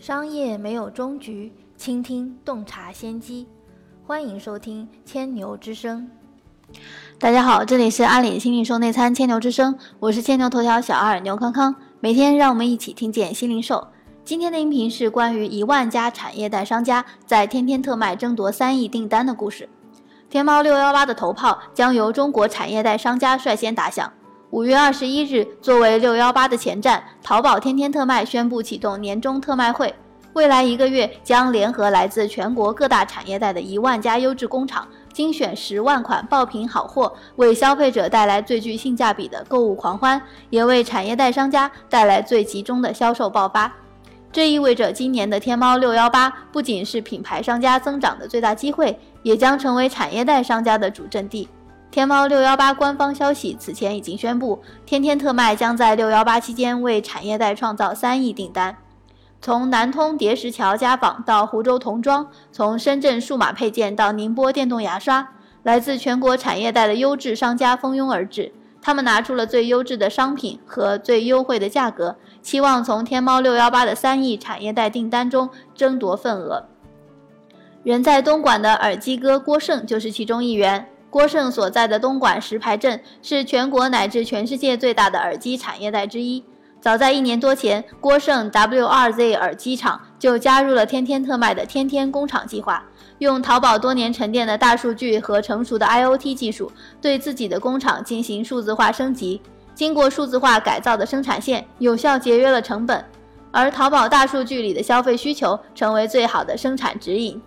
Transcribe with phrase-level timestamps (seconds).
[0.00, 3.46] 商业没有终局，倾听洞察先机。
[4.06, 6.10] 欢迎收听千牛之声。
[7.18, 11.76] 大家好，这里是阿里新零售内参千牛之声，我是千牛头条小二牛康康。
[12.00, 13.88] 每天让我们一起听见新零售。
[14.24, 19.68] 今天的音频是关于一万家产业带商家在天天特卖争夺三亿订单的故事。
[20.30, 24.10] 天猫六幺八的头炮将由中国产业带商家率先打响。
[24.50, 29.94] 五月二十一日，作为六幺八的前站，淘宝天天特卖宣布启动年终特卖会。
[30.32, 40.20] 未来一个月将联合来自全国各大产业带的一万家优质工厂，精选十万款爆品好货，为消费者带来最具性价比的购物狂欢，
[40.50, 43.72] 也为产业带商家带来最集中的销售爆发。
[44.32, 51.48] 这意味着今年的天猫六幺八不仅是品牌商家增长的最大机会，也将成为产业带商家的主阵地。
[51.90, 58.76] 天猫六幺八官方消息，此前已经宣布，天天特卖将在六幺八期间为产业带创造三亿订单。
[59.42, 65.30] 从南通叠石桥家纺到湖州童装，从深圳数码配件到宁波电动牙刷，
[65.64, 68.52] 来自全国产业带的优质商家蜂拥而至。
[68.80, 76.66] 他们拿出了最优质的商品和最优惠的价格，期望从天猫六幺八的三亿产业带订单中争夺份额。
[77.82, 80.86] 人在东莞的耳机哥郭胜就是其中一员。
[81.10, 86.42] 郭胜所在的东莞石牌镇是全国乃至全世界最大的耳机产业带之一。
[86.80, 92.82] 早在一年多前，郭胜 WRZ 耳机厂就加入了天天特卖的天天工厂计划，
[93.18, 99.42] 用淘宝多年沉淀的大数据和成熟的 IoT 技术，对自己的工厂进行数字化升级。
[99.74, 103.04] 经过数字化改造的生产线，有效节约了成本。
[103.50, 107.40] 而淘宝大数据里的消费需求，成为最好的生产指引。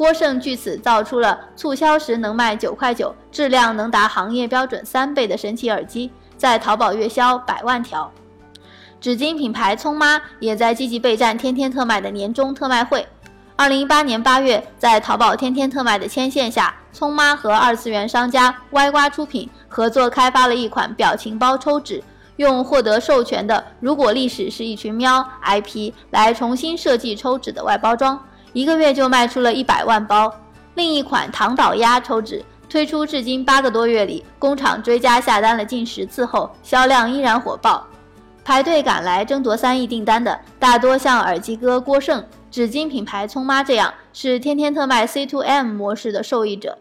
[0.00, 8.10] 郭胜据此造出了促销时能卖九块九、质量能达行业标准三倍的神奇耳机，在淘宝月销百万条。
[8.98, 13.06] 纸巾品牌聪妈也在积极备战天天特卖的年终特卖会。
[13.56, 22.02] 二零一八年八月，在淘宝天天特卖的牵线下，聪妈和二次元商家歪瓜出品合作开发了一款表情包抽纸，
[22.36, 28.18] 用获得授权的“如果历史是一群喵 ”IP 来重新设计抽纸的外包装。
[28.52, 30.32] 一个月就卖出了一百万包。
[30.74, 37.86] 另一款糖岛鸭抽纸推出至今八个多月里，工厂追加下单了近十次后，销量依然火爆。
[38.44, 46.78] 排队赶来争夺三亿订单的，大多像耳机哥郭胜、纸巾品牌聪妈这样，是天天特卖 C2M 模式的受益者。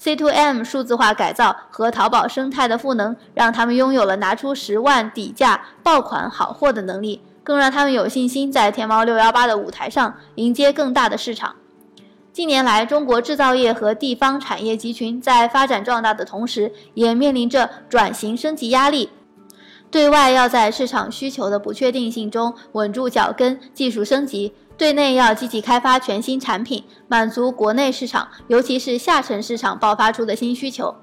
[0.00, 7.22] C2M 数字化改造和淘宝生态的赋能，让他们拥有了拿出十万底价爆款好货的能力。
[7.44, 11.56] 更让他们有信心在天猫六幺八的舞台上迎接更大的市场。
[12.32, 19.10] 近年来，中国制造业和地方产业集群在发展壮大的同时，也面临着转型升级压力。
[19.90, 30.94] 对外要在市场需求的不确定性中稳住脚跟，技术升级；对内要积极开发全新产品，满足国内市场，尤其是下沉市场爆发出的新需求。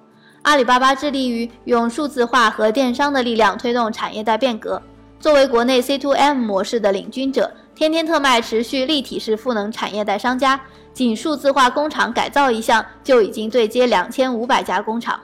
[0.42, 4.82] 阿里巴巴致力于用数字化和电商的力量推动产业带变革。
[5.20, 10.60] 作为国内 C2M 模式的领军者，天天特卖持续立体式赋能产业带商家，
[10.94, 15.20] 仅数字化工厂改造一项就已经对接两千五百家工厂。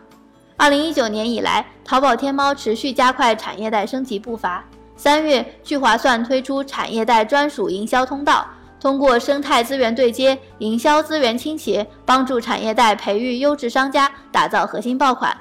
[0.58, 4.66] 二零一九年以来，淘宝天猫持续加快产业带升级步伐。
[4.98, 8.46] 三月，聚划算推出产业带专属营销通道，
[8.82, 15.36] 通过生态资源对接、营销资源倾斜，帮助产业带培育优质商家，打造核心爆款。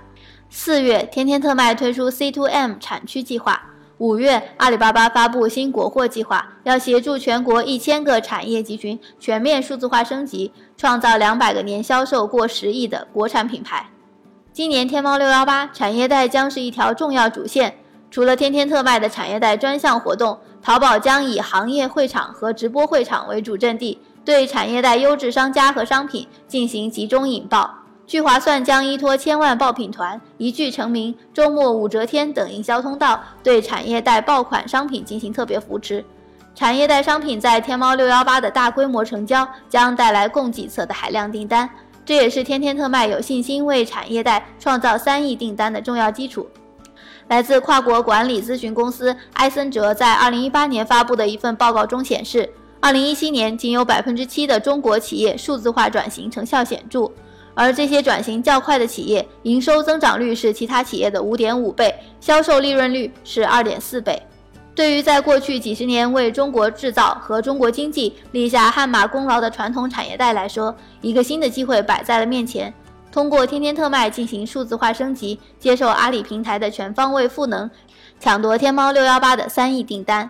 [0.48, 3.60] 四月，天天特卖推出 C2M 产区计划。
[3.98, 13.86] 五月，阿里巴巴发布新国货计划，要协助全国一千个产业集群全面数字化升级，创造两百个年销售过十亿的国产品牌。
[14.52, 17.76] 今年天猫六幺八产业带将是一条重要主线，
[18.10, 27.73] 除了天天特卖的产业带专项活动，淘宝将以行业会场和直播会场为主阵地，对产业带优质商家和商品进行集中引爆。
[28.06, 36.04] 聚划算将依托千万爆品团、一聚成名、周末武则天等营销通道，对产业带爆款商品进行特别扶持。
[36.54, 41.68] 产业带商品在天猫六幺八的大规模成交，将带来供给侧的海量订单，
[42.04, 46.46] 这也是天天特卖有信心为产业带创造三亿订单的重要基础。
[47.28, 52.48] 来自跨国管理咨询公司埃森哲在二零一八年发布的一份报告中显示，
[52.80, 57.10] 二零一七年仅有百分之七的中国企业数字化转型成效显著。
[57.54, 64.20] 而这些转型较快的企业，营收增长率是其他企业的五点五倍，销售利润率是二点四倍。
[64.74, 72.74] 对于在过去几十年为中国制造和中国经济立下汗马功劳的传统产业带来说，一个新的机会摆在了面前。
[73.12, 77.70] 通过天天特卖进行数字化升级，接受阿里平台的全方位赋能，
[78.18, 80.28] 抢夺天猫六幺八的三亿订单。